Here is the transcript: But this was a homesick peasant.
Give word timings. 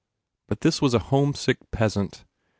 But 0.47 0.61
this 0.61 0.81
was 0.81 0.95
a 0.95 0.99
homesick 1.13 1.59
peasant. 1.69 2.25